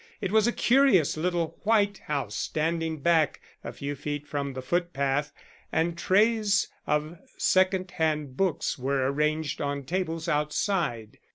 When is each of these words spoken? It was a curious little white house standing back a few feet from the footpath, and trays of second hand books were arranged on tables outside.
It 0.19 0.31
was 0.31 0.47
a 0.47 0.51
curious 0.51 1.15
little 1.15 1.59
white 1.61 1.99
house 2.07 2.35
standing 2.35 3.01
back 3.01 3.39
a 3.63 3.71
few 3.71 3.95
feet 3.95 4.25
from 4.27 4.53
the 4.53 4.61
footpath, 4.63 5.31
and 5.71 5.95
trays 5.95 6.69
of 6.87 7.19
second 7.37 7.91
hand 7.91 8.35
books 8.35 8.79
were 8.79 9.11
arranged 9.11 9.61
on 9.61 9.83
tables 9.83 10.27
outside. 10.27 11.19